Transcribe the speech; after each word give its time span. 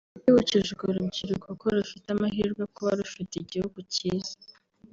yibukije 0.23 0.67
urwo 0.73 0.85
rubyiruko 0.97 1.47
ko 1.59 1.65
rufite 1.77 2.07
amahirwe 2.15 2.63
kuba 2.75 2.89
rufite 2.99 3.33
igihugu 3.37 3.77
cyiza 3.93 4.35